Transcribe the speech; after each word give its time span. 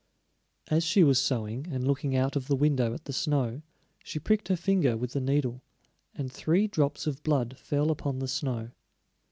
As 0.71 0.83
she 0.83 1.03
was 1.03 1.21
sewing 1.21 1.67
and 1.69 1.85
looking 1.87 2.15
out 2.15 2.35
of 2.35 2.47
the 2.47 2.55
window 2.55 2.95
at 2.95 3.05
the 3.05 3.13
snow, 3.13 3.61
she 4.03 4.17
pricked 4.17 4.47
her 4.47 4.55
finger 4.55 4.97
with 4.97 5.13
the 5.13 5.21
needle, 5.21 5.61
and 6.15 6.31
three 6.31 6.65
drops 6.65 7.05
of 7.05 7.21
blood 7.21 7.55
fell 7.59 7.91
upon 7.91 8.17
the 8.17 8.27
snow. 8.27 8.71